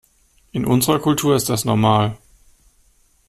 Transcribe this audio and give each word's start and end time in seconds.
In 0.51 0.65
unserer 0.65 0.97
Kultur 0.97 1.35
ist 1.35 1.47
das 1.49 1.63
normal. 1.63 2.17